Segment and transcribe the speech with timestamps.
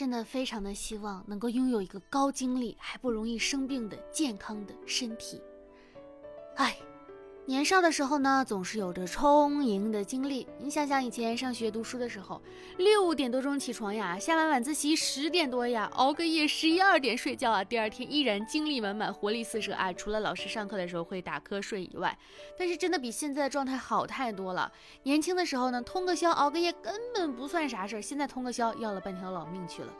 [0.00, 5.38] 真的非常的希望能够拥有一个高精力还不容易生病的健康的身体。
[6.56, 6.74] 唉。
[7.46, 10.46] 年少的时候呢，总是有着充盈的精力。
[10.60, 12.40] 你想想以前上学读书的时候，
[12.76, 19.92] 六点多钟起床呀，下完晚自习十点多呀，熬个夜十一二点睡觉啊，第二天依然精力满满，活力四射啊。
[19.92, 22.16] 除了老师上课的时候会打瞌睡以外，
[22.56, 24.70] 但是真的比现在的状态好太多了。
[25.02, 29.92] 年轻的时候呢，通个宵熬个夜根本不算啥事儿，现在通个宵要了半条老命去了。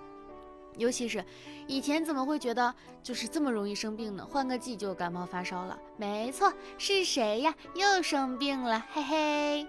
[0.77, 1.25] 尤其是
[1.67, 4.27] 以前怎么会觉得就是这么容易生病呢？
[4.31, 5.79] 换个季就感冒发烧了。
[5.97, 7.55] 没错，是谁呀？
[7.75, 9.67] 又生病了，嘿嘿，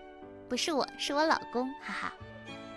[0.48, 2.14] 不是我，是我老公，哈哈。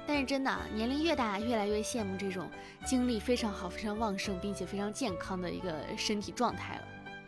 [0.06, 2.50] 但是真的，年龄越大，越来越羡慕这种
[2.84, 6.82] 精力非常好、非常旺盛，并且非常健康的一个身体状态了。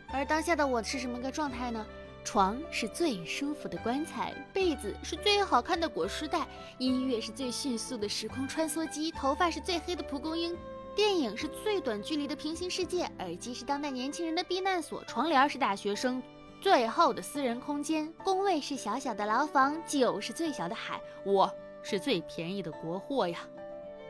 [0.09, 1.85] 而当下的我是什么个状态呢？
[2.23, 6.45] 床是最舒服的棺材，被子是最好看的裹尸袋，
[6.77, 10.53] 音乐是最迅速的时空穿梭机，头发是最黑的蒲公英。
[10.97, 16.19] 电影是最短距离的平行世界，耳机是当代年轻人的避难所，床帘是大学生
[16.59, 23.47] 最后的私人空间，工位是小小的牢房，酒是最小的海，我是最便宜的国货呀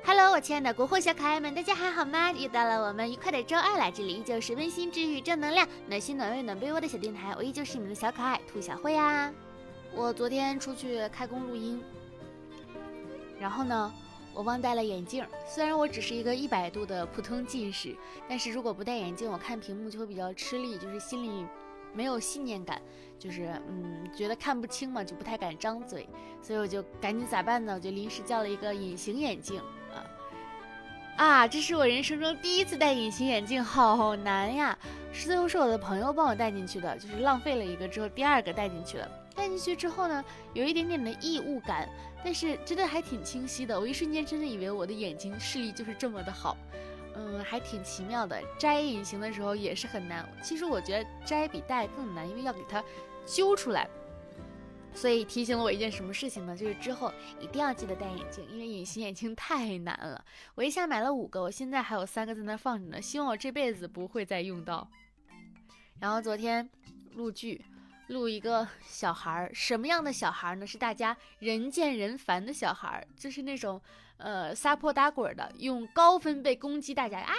[0.05, 2.31] ！Hello，我亲爱的国货小可爱们，大家还好吗？
[2.31, 9.29] 又到了我们愉快的周二了，这里依旧是温馨治愈、正能量、暖心暖胃暖被窝的小电台，我依旧是你们的小可爱兔小慧呀！
[9.93, 11.83] 我昨天出去开工录音，
[13.37, 13.93] 然后呢？
[14.33, 17.95] 我忘戴了眼镜，虽然我只是一个一百度的普通近视，
[18.29, 21.45] 但是如果不戴眼镜，我看屏幕就会比较吃力，就是心里
[21.93, 22.79] 没有信念感，
[23.17, 26.07] 就是嗯觉得看不清嘛，就不太敢张嘴，
[26.41, 27.73] 所以我就赶紧咋办呢？
[27.73, 29.59] 我就临时叫了一个隐形眼镜
[29.91, 30.05] 啊
[31.17, 31.47] 啊！
[31.47, 34.77] 这是我人生中第一次戴隐形眼镜，好难呀！
[35.11, 39.09] 是最后是我的朋友帮我戴进去的，就是浪费了一个之后，第二个戴进去了。
[39.37, 41.87] 戴进去之后呢，有一点点的异物感。
[42.23, 46.57] 但是真的还挺清晰的，我一瞬间真的以为我的眼睛视力就是这么的好，
[47.15, 48.41] 嗯，还挺奇妙的。
[48.59, 52.83] 摘隐形的时候也是很难，其实我觉得摘比戴更难，因为要给它
[53.25, 53.87] 揪出来。
[54.93, 56.57] 所以提醒了我一件什么事情呢？
[56.57, 60.25] 就是之后一定要记得戴眼镜，因为隐形眼镜太难了。
[60.55, 64.89] 我一下买了五个，我现在还有三个在那放着呢，希望我这辈子不会再用到。
[65.99, 66.67] 然后昨天
[67.13, 67.63] 录剧。
[68.07, 70.65] 录一个小孩儿，什么样的小孩儿呢？
[70.65, 73.81] 是大家人见人烦的小孩儿，就是那种
[74.17, 77.33] 呃撒泼打滚的，用高分贝攻击大家啊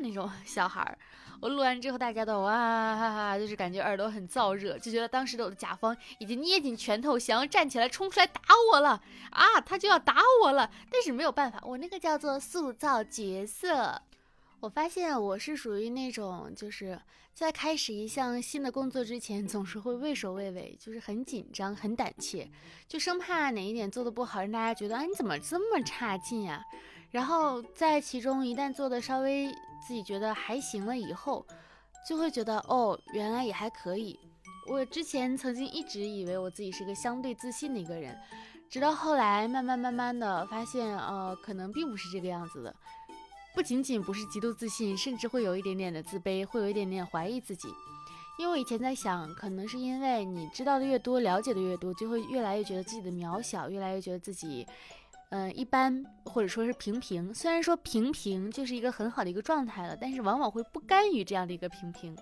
[0.00, 0.98] 那种 小孩儿。
[1.40, 8.40] 我录完之后，大家都哇哈哈，就是感觉耳朵很燥热，就觉得当时的我的甲方已经捏紧拳头，想要站起来冲出来打
[8.72, 10.70] 我了啊，他就要打我了。
[10.90, 14.02] 但是没有办法，我那个叫做塑造角色。
[14.60, 17.00] 我发现我是属于那种，就是
[17.32, 22.46] 在开始一项新的工作之前，总是会畏首畏尾，就是很紧张、很胆怯，
[22.86, 26.62] 就生怕哪一点做的不好，让大家觉得啊你怎么这么差劲呀？
[27.10, 29.50] 然后在其中一旦做的稍微
[29.86, 31.46] 自己觉得还行了以后，
[32.06, 34.20] 就会觉得哦，原来也还可以。
[34.68, 38.14] 我之前曾经一直以为我自己是个相对自信的一个人，
[38.68, 42.76] 直到后来慢慢慢慢的发现，呃，可能并不是这个样子的。
[43.54, 47.68] 不仅仅不是极度自信，甚至会有一点点的自卑，会有一点点怀疑自己。
[48.38, 54.66] 因为我以前在想，可能是因为你知道的越多，了解的越多，就会越来越觉得自己的渺小，越来越觉得自己，
[55.28, 57.34] 嗯，一般，或者说是平平。
[57.34, 62.16] 虽然说平平就是一个很好的一个状态了，但是往往会不甘于这样的一个平平。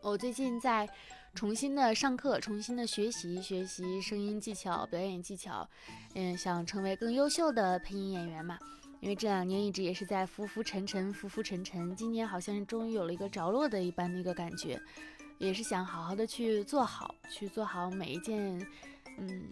[0.00, 0.88] 我最近在
[1.34, 5.68] 重新的上课，重新的学习学习声音技巧、表演技巧，
[6.14, 8.56] 嗯，想成为更优秀的配音演员嘛。
[9.00, 14.80] 因为这两年一直也是在浮浮沉沉，浮浮沉沉，今年好像是终于有了一个着落的一般的一个感觉，
[15.38, 18.58] 也是想好好的去做好，去做好每一件，
[19.18, 19.48] 嗯，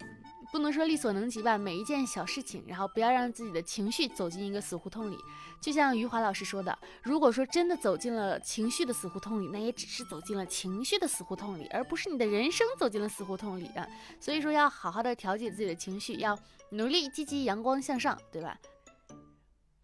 [0.51, 5.17] 不能说力所能及吧，每一件小事情，然后不要让自己的情绪走进一个死胡同里。
[5.59, 13.87] 就像余华老师说的，如果说真的走进了情绪的死胡同里，那也只是走进了情绪的死胡同里，而不是你的人生走进了死胡同里啊。
[14.19, 16.37] 所以说要好好的调节自己的情绪，要
[16.71, 18.55] 努力积极阳光向上，对吧？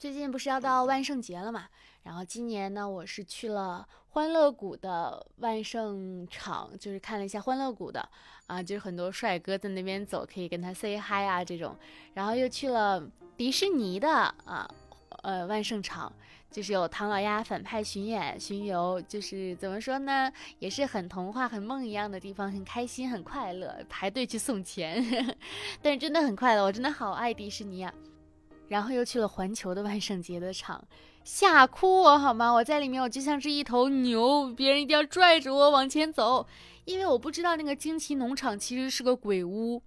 [0.04, 1.66] 最近不是要到万圣节了嘛？
[2.04, 8.06] 然后今年呢，我是去了欢乐谷的万圣场，就是看了一下欢乐谷的
[8.46, 11.74] 啊，就是很多帅哥在那边走，可以跟他 say hi 啊这种。
[12.14, 13.02] 然后又去了
[13.38, 14.10] 迪士尼的
[14.44, 14.70] 啊，
[15.22, 16.12] 呃万圣场，
[16.52, 20.30] 就是有唐老鸭反派巡演巡游，就是怎么说呢，
[20.60, 25.02] 也是很童话、很梦一样的地方，很开心、很快乐，排队去送钱，
[25.82, 27.94] 但是真的很快乐，我真的好爱迪士尼啊。
[28.74, 30.84] 然后又去了环球的万圣节的场，
[31.24, 32.52] 吓哭我好吗？
[32.52, 36.48] 我在里面，我就像是一头牛，别人一定要拽着我往前走，
[36.86, 39.80] 因为我不知道那个惊奇农场其实是个鬼屋，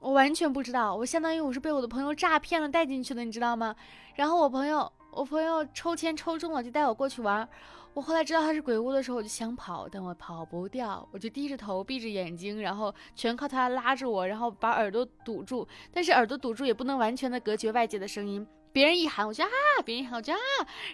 [0.00, 3.76] 我完全不知道，我相当于我是被我的朋友诈骗了带进去的，你知道吗？
[4.16, 7.48] 然后我朋友我朋友抽签抽中了，就带我过去玩。
[7.94, 15.66] 我后来知道他是鬼屋的时候，我就想跑，但我跑不掉，我就低着头，闭着眼睛，然后全靠他拉着我，然后把耳朵堵住。
[15.92, 18.46] 但是耳朵堵住也不能完全的隔绝外界的声音。
[18.72, 19.50] 别人一喊，我就啊；
[19.84, 20.38] 别人一喊，我就啊。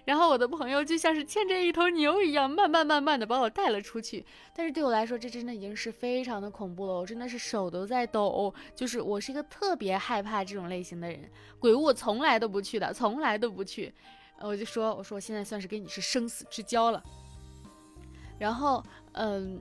[0.05, 4.27] 然后我的朋友就像是牵着一头牛一样，慢慢慢慢的把我带了出去。
[4.53, 6.95] 但是对我来说，这真的已经是非常的恐怖了。
[6.95, 11.31] 我真的是手都在抖，就是我是一个特别害怕这种类型的人。
[11.61, 13.95] 鬼屋我从来都不去的，从来都不去。
[14.41, 17.03] 我就说，我说我现在算是跟你是生死之交了。
[18.39, 18.83] 然后，
[19.13, 19.61] 嗯。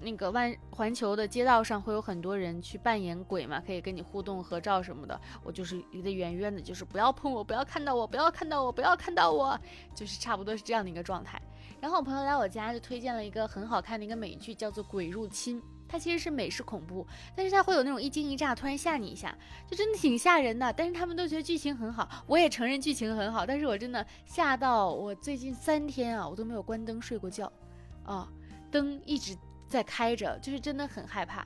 [0.00, 5.18] 那个万环球的街道上会有很多人去扮演鬼嘛，可以跟你互动、合照什么的。
[5.42, 9.58] 我就是离得远远的，就是不要碰我，不要看到我，不要看到我，不要看到我，
[9.94, 11.40] 就是差不多是这样的一个状态。
[11.80, 15.58] 然后我朋友来我家就推荐了一个很好看的一个美剧，叫做《鬼入侵》。
[15.88, 19.36] 它其实是美式恐怖，但是它会有那种一惊一乍，突然吓你一下，
[19.68, 20.72] 就真的挺吓人的。
[20.72, 27.52] 但是他们都觉得剧情很好，我也承认剧情很好，但是我真的吓到我最近三天啊，我都没有关灯睡过觉，
[28.04, 28.28] 啊，
[28.70, 29.36] 灯一直。
[29.66, 31.44] 在开着，就是真的很害怕。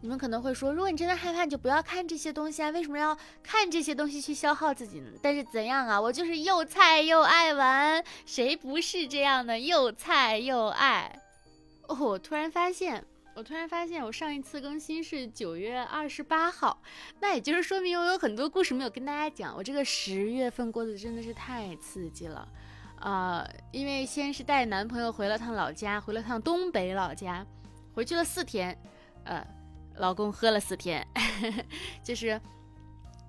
[0.00, 2.70] 你们可能会说，如果你真的害怕，你就不要看这些东西啊！
[2.70, 5.10] 为什么要看这些东西去消耗自己呢？
[5.20, 6.00] 但是怎样啊？
[6.00, 9.58] 我就是又菜又爱玩，谁不是这样的？
[9.58, 11.20] 又菜又爱。
[11.88, 13.04] 哦，我突然发现，
[13.38, 16.82] 我突然发现，我上一次更新是九月二十八号，
[17.20, 19.54] 那也就是说明我有很多故事没有跟大家讲。
[19.56, 22.48] 我这个十月份过得真的是太刺激了。
[22.98, 27.46] 啊，因为先是带男朋友回了趟老家，回了趟东北老家，
[27.94, 28.76] 回去了四天，
[29.22, 29.46] 呃，
[29.98, 31.06] 老公喝了四天，
[32.02, 32.40] 就是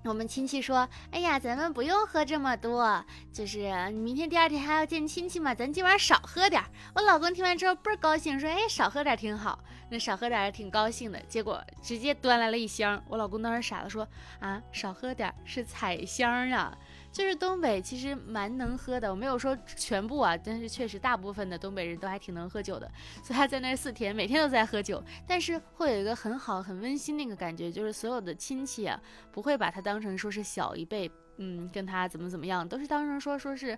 [0.04, 3.58] 我们亲戚说，哎呀，咱们不用喝这么多，就是
[3.90, 6.68] 你明天第二天还要见亲戚嘛，咱今晚少喝点儿。
[6.94, 9.58] 我老公听完之后倍儿高兴，说，哎，少喝点儿挺好，
[9.90, 11.20] 那少喝点儿挺高兴的。
[11.28, 14.08] 结果直接端来了一箱，我老公当时傻了，说，
[14.38, 16.76] 啊，少喝点儿是彩箱啊。
[17.12, 22.90] 就是东北其实蛮能喝的，我没有说全部啊，但是确实大部分的东北人都还挺能喝酒的，
[23.22, 29.00] 所以他在那四天每天都在喝酒，但是会有一个很好很温馨那个感觉，就是所有的亲戚啊
[29.32, 33.76] 不会把他当成说是小一辈，嗯，跟他怎么怎么样，都是当成说说是，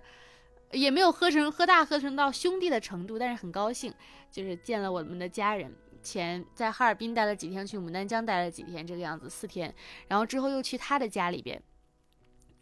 [0.71, 3.91] 也没有喝成喝大喝成到兄弟的程度，但是很高兴，
[4.31, 9.73] 就是见了我们的家人，前在哈尔滨待了几天，去牡丹江待了几天，这个样子四天，
[10.07, 11.59] 然后之后又去他的家里边。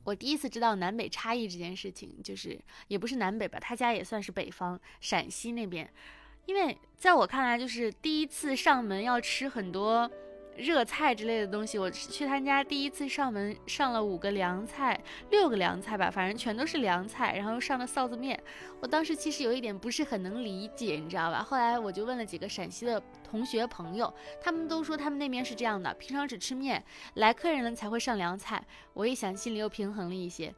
[0.04, 5.90] 我第一次知道南北差异这件事情，就是也不是南北吧，他家也算是北方，陕西那边。
[6.48, 10.10] 因为在我看来，就是第一次上门要吃很多。
[10.58, 15.00] 热菜之类的东西，我去他家第一次上门上了五个凉菜，
[15.30, 18.40] 六个凉菜吧，反正全都是凉菜，然后又上了臊子面。
[18.80, 21.42] 我当时其实有一点不是很能理解，你知道吧？
[21.42, 26.84] 后来我就问了几个陕西的同学朋友，他们都说他们那边是这样的，平常只吃面，
[27.16, 28.64] 来客人了才会上凉菜。
[28.94, 30.54] 我一想，心里又平衡了一些。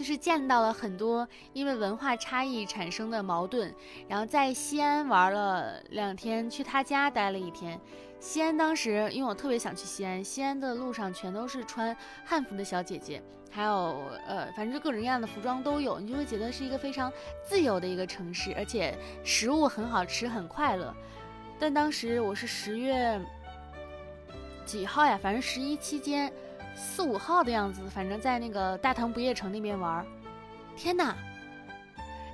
[0.00, 3.70] 就是见到了很多因为文化差异产生的矛盾，
[4.08, 7.78] 然后在西安玩了两天，去他家待了一天。
[8.18, 11.94] 西安当时因为我特别想去西安，西安的路上全都是穿
[12.24, 17.12] 汉服的小姐姐，还有呃，反正各种各样的服装都有，你就会觉得是一个非常
[17.44, 20.94] 自由的一个城市，而且食物很好吃，很快乐。
[21.58, 23.20] 但当时我是十月
[24.64, 25.20] 几号呀？
[25.22, 26.32] 反正十一期间。
[26.74, 30.04] 四五号的样子，反正在那个大唐不夜城那边玩。
[30.76, 31.14] 天哪，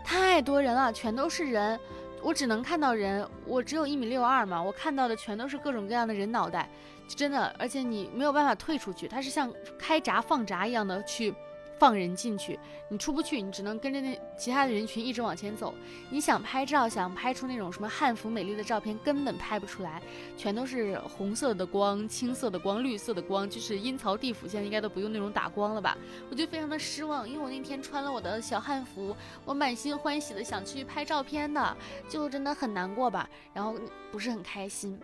[0.05, 1.79] 太多人了，全都是人，
[2.23, 3.29] 我只能看到人。
[3.45, 6.69] 我只有一米六二嘛，我看到的全都是各种各样的人脑袋，
[7.09, 11.35] 真的，而且你没有办法退出去，它是像开闸放闸一样的去。
[11.79, 15.75] 放人进去，你出不去，你只能跟着那其他的人群一直往前走。
[16.11, 20.03] 你想拍照，想拍出那种什么汉服美丽的照片，根本拍不出来，
[20.37, 25.97] 全都是红色的光、青色的光、绿色的光，就是阴曹地府现在应该都不用那种打光了吧？
[26.31, 29.15] 我就非常的失望，因为我那天穿了我的小汉服，
[29.45, 31.77] 我满心欢喜的想去拍照片的，
[32.09, 33.75] 就真的很难过吧，然后
[34.11, 34.99] 不是很开心。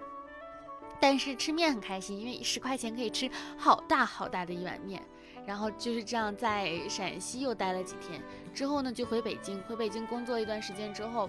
[1.00, 5.02] 但是吃面很开心，因为十块钱可以吃好大好大的一碗面。
[5.46, 8.20] 然后就是这样，在陕西又待了几天，
[8.54, 9.60] 之后呢就回北京。
[9.62, 11.28] 回北京工作一段时间之后，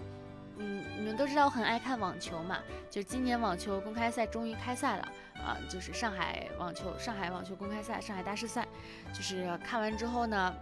[0.57, 8.67] 嗯，你们都知道我很爱看网球嘛，就今年网球公开赛终于开赛了啊，就是上海网球上海网球公开赛，上海大师赛，
[9.13, 10.55] 就是看完之后呢。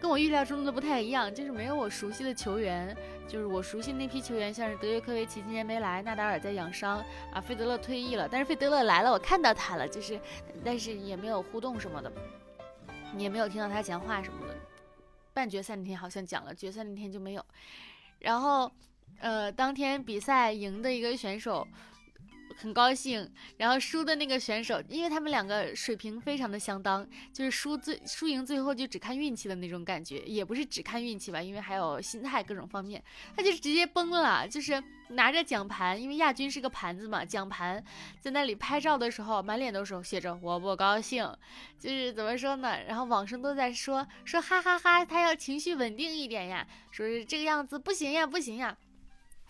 [0.00, 2.96] 跟我预料中的不太一样，就是没有我熟悉的球员，
[3.28, 10.18] 就是我熟悉那批球员，像是德约科维奇今年没来，纳达尔在养伤啊，费德勒退役了，但是费德勒来了，我看到他了，就是，
[10.64, 12.10] 但是也没有互动什么的，
[13.14, 14.54] 你也没有听到他讲话什么的。
[15.34, 17.44] 半决赛那天好像讲了，决赛那天就没有。
[18.20, 18.72] 然后，
[19.20, 21.68] 呃，当天比赛赢的一个选手。
[22.60, 23.28] 很高兴。
[23.56, 33.02] 然后输的那个选手，因为他们两个水平非常的相当，就是输最输赢最后就只看运气的那种感觉，也不是只看运气吧，因为还有心态各种方面。
[33.36, 37.82] 他就直接崩了，就是拿着奖盘，因为亚军是个盘子嘛，奖盘
[38.20, 41.24] 在那里拍照的时候，满脸都是写着我不高兴，
[41.78, 42.82] 就是怎么说呢？
[42.86, 48.76] 然后网上都在说说哈哈哈，他要情绪稳定一点呀，说是这个样子不行呀，不行呀。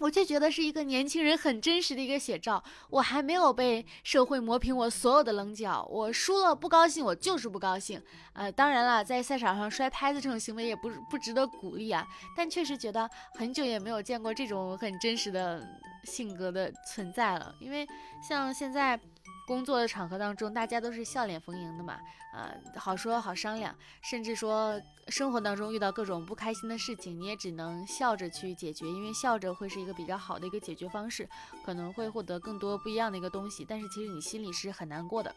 [0.01, 2.63] 我就觉得是一个年轻人很真实的一个写照。
[2.89, 8.03] 我还没有被社会磨平我所有的棱角，我输了不高兴，我就是不高兴。
[8.33, 12.05] 呃，当然了，在赛场上摔拍子这种行为也不不值得鼓励啊。
[12.37, 15.63] 但确实觉得很久也没有见过这种很真实的
[16.05, 17.87] 性格的存在了，因为
[18.29, 18.99] 像现在。
[19.47, 21.99] 工作的场合当中，大家都是笑脸逢迎的嘛，
[22.33, 31.29] 呃，好说好商量，甚至说生活当中遇到各种不开心的事情，你也只能笑着去解决，因为笑着会是一个比较好的一个解决方式，
[31.65, 35.35] 可能会获得更多不一样的一个东西，但是其实你心里是很难过的。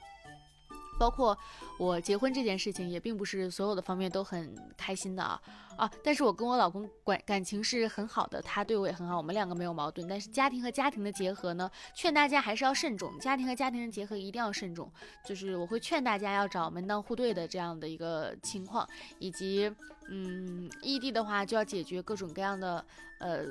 [1.00, 1.38] 包括
[1.78, 5.42] 我结婚这件事情，也并不是所有的方面都很开心的啊
[5.76, 5.92] 啊！
[6.04, 10.08] 但是我跟我老公感感情是很好的，他对我也很好，我们两个没有矛盾。
[10.08, 13.18] 但是家庭和家庭的结合呢，劝大家还是要慎重。
[13.20, 14.92] 家庭和家庭的结合一定要慎重，
[15.26, 18.88] 就是我会劝大家要找门当户对的这样的一个情况，
[19.20, 19.72] 以及
[20.10, 22.86] 嗯，异地的话就要解决各种各样的
[23.20, 23.46] 呃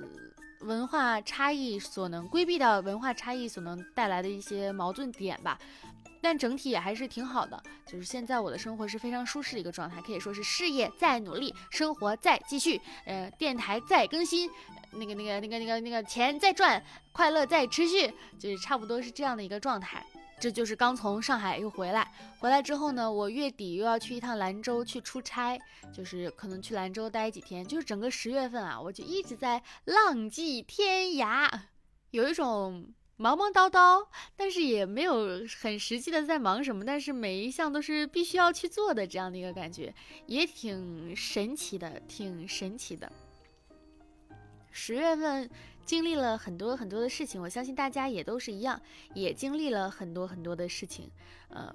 [0.65, 5.59] 文化差异所能规避到文化差异所能带来的一些矛盾点吧。
[6.25, 14.49] 但整体也还是挺好的，就是现在我的生活是非常舒适的一个状态，可以说是事业在努力，生活在继续，呃，电台在更新，
[14.93, 18.07] 那个那个那个那个那个钱在赚，快乐在持续，
[18.39, 20.07] 就是差不多是这样的一个状态。
[20.43, 25.57] 这就是刚从上海又回来，回来之后呢，我月底又要去一趟兰州去出差，
[25.93, 31.49] 就是可能去兰州待几天，就是整个十月份啊，我就一直在浪迹天涯，
[32.11, 32.93] 有一种。
[33.19, 39.95] 忙忙叨叨，但是也没有很实际的在忙什么，但是每一项都是必须要去做的这样的一个感觉，
[40.27, 43.13] 也挺神奇的，挺神奇的。
[44.73, 45.49] 十月份
[45.93, 48.81] 经历了很多很多的事情，我相信大家也都是一样，
[49.13, 51.11] 也经历了很多很多的事情，
[51.49, 51.71] 呃。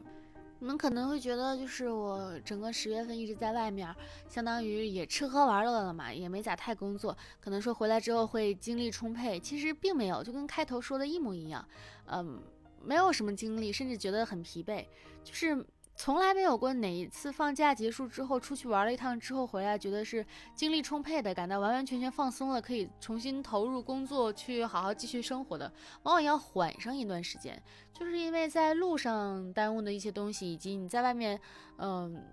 [0.57, 3.95] 你们可能会觉得，就是我整个十月份一直在外面，
[4.27, 7.15] 相当于也吃喝玩乐了嘛，也没咋太工作。
[7.39, 11.63] 可能说回来之后会精力充沛，其实并没有，就跟开头说的一模一样。
[12.07, 12.41] 嗯，
[12.83, 14.83] 没有什么精力，甚至觉得很疲惫，
[15.24, 15.63] 就是。
[16.00, 20.24] 从来没有过哪一次放假结束之后出去玩了一趟之后回来，觉得是
[20.54, 25.74] 精力充沛的，感到完完全全放松了，可以重新投入工作，去好好继续生活的，
[26.04, 27.60] 往往要缓上一段时间，
[27.92, 31.39] 就是因为在路上耽误的一些东西，以及你在外面，
[31.80, 32.24] 嗯，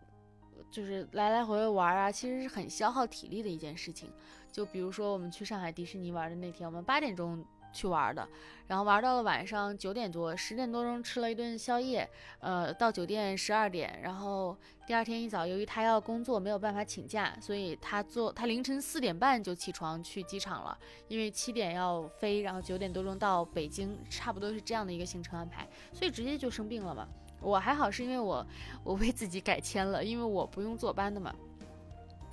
[0.71, 4.12] 就是来来回回玩啊，其实是很消耗体力的一件事情。
[4.52, 7.42] 就比如说我们去上海迪士尼玩的那天，我们八点钟。
[7.74, 8.26] 去玩的，
[8.68, 20.78] 然后玩到了晚上九点多，十点多钟吃了一顿宵夜，呃，到酒店十二点，然后第二天一早，由于他要工作，没有办法请假，所以他做他凌晨四点半就起床去机场了，
[21.08, 27.06] 因为七点要飞，然后九点多钟到北京，差不多是这样的一个行程安排，所以直接就生病了嘛。
[27.40, 28.46] 我还好，是因为我
[28.82, 31.34] 我为自己改签了，因为我不用坐班的嘛。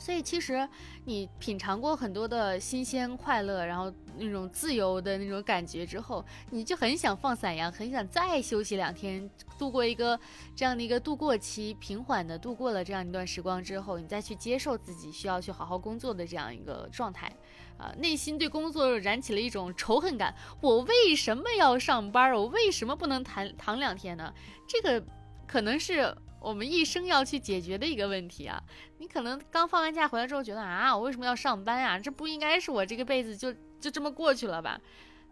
[0.01, 0.67] 所以其实
[1.05, 9.29] 你品尝过很多的新鲜快乐，然后那种自由的那种感觉之后，你就很想放散呀，很想再休息两天，
[9.59, 10.19] 度过一个
[10.55, 17.31] 这样的一个度过期，平缓的度过了这样一段时光之后，你再去接受自己需要去好好工作的这样一个状态，
[17.77, 20.33] 啊，内心对工作燃起了一种仇恨感。
[20.61, 22.33] 我为什么要上班？
[22.33, 24.33] 我为什么不能躺躺两天呢？
[24.67, 25.05] 这个
[25.47, 26.17] 可能是。
[26.41, 28.61] 我们一生要去解决的一个问题啊！
[28.97, 31.99] 你可能刚放完假回来之后觉得啊，我为什么要上班啊？
[31.99, 34.81] 这不应该是我这个辈子就就这么过去了吧？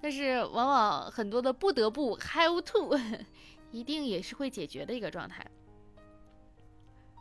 [0.02, 2.98] 但是往往很多的不得不 have to，
[3.72, 5.46] 一定也是会解决的一个状态。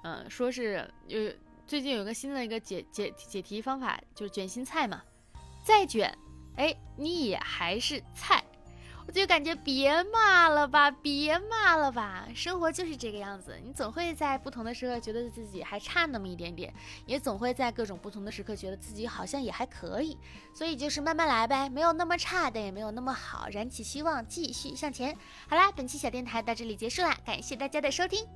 [0.04, 1.32] 嗯，说是有
[1.66, 5.02] 最近有个新的一个解解解题方法，就是卷心菜嘛，
[5.64, 6.16] 再卷，
[6.56, 8.44] 哎，你也还是菜。
[9.08, 13.58] 我就感觉别骂了吧，别骂了吧，生活就是这个样子。
[13.64, 16.70] 你总会在不同的时刻觉得自己还差那么一点点，
[17.06, 20.18] 也总会在各种不同的时刻觉得自己好像也还可以。
[20.52, 25.16] 所以就是慢慢来呗，没有那么差，但也没有那么好，燃起希望，继续向前。
[25.48, 28.26] 好啦，本期小电台到这里结束啦，感谢大家的收听，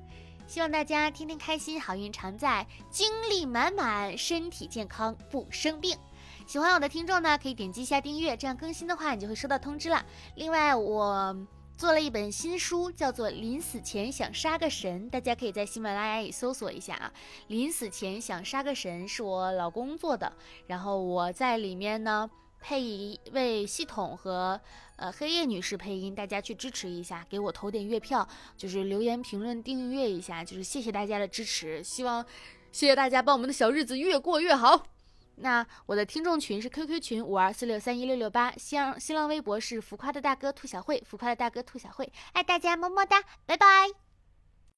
[0.47, 5.95] 希望大家天天开心，好运常在，精力满满，身体健康，不生病。
[6.45, 10.05] 喜欢我的听众呢，可以点击一下订阅，这样更新的话你就会收到通知了。
[10.35, 11.35] 另外，我
[11.77, 17.11] 做了一本新书，叫做《临死前想杀个神》，大家可以在喜马拉雅里搜索一下啊。
[17.47, 20.31] 临死前想杀个神是我老公做的，
[20.67, 22.29] 然后我在里面呢。
[22.65, 24.57] 配一位系统和
[24.95, 32.25] 呃黑夜女士配音，大家去支持一下，给我投点月票，就是留言评论订阅一下，就是谢谢大家的支持，希望
[32.71, 34.92] 谢谢大家帮我们的小日子越过越好。
[35.35, 44.12] 那我的听众群是 QQ 群五二四六三一六六八，新浪新浪微博是浮夸的大哥兔小慧，浮夸的大哥兔小慧，爱大家么么哒，拜拜。